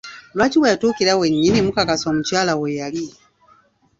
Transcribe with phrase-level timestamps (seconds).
[0.35, 3.05] Lwaki we yatuukira wennyini mu kasaka omukyala we yali?